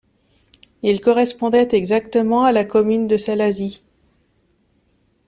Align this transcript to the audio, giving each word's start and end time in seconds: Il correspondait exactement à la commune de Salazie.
Il 0.81 0.99
correspondait 0.99 1.67
exactement 1.75 2.43
à 2.43 2.51
la 2.51 2.65
commune 2.65 3.05
de 3.05 3.17
Salazie. 3.17 3.83